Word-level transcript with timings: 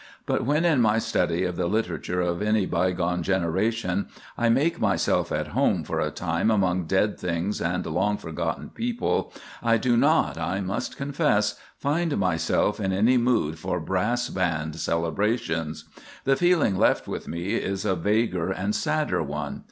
But 0.25 0.43
when 0.47 0.65
in 0.65 0.81
my 0.81 0.97
study 0.97 1.43
of 1.43 1.57
the 1.57 1.67
literature 1.67 2.21
of 2.21 2.41
any 2.41 2.65
bygone 2.65 3.21
generation 3.21 4.07
I 4.35 4.49
make 4.49 4.81
myself 4.81 5.31
at 5.31 5.49
home 5.49 5.83
for 5.83 5.99
a 5.99 6.09
time 6.09 6.49
among 6.49 6.85
dead 6.85 7.19
things 7.19 7.61
and 7.61 7.85
long 7.85 8.17
forgotten 8.17 8.71
people, 8.71 9.31
I 9.61 9.77
do 9.77 9.95
not, 9.95 10.39
I 10.39 10.59
must 10.59 10.97
confess, 10.97 11.53
find 11.77 12.17
myself 12.17 12.79
in 12.79 12.91
any 12.91 13.17
mood 13.19 13.59
for 13.59 13.79
brass 13.79 14.27
band 14.29 14.77
celebrations. 14.77 15.85
The 16.23 16.35
feeling 16.35 16.77
left 16.77 17.07
with 17.07 17.27
me 17.27 17.53
is 17.53 17.85
a 17.85 17.95
vaguer 17.95 18.49
and 18.49 18.73
sadder 18.73 19.21
one. 19.21 19.59